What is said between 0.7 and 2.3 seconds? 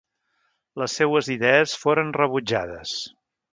Les seues idees foren